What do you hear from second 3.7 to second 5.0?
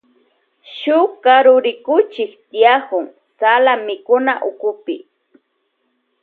mikunawkupi.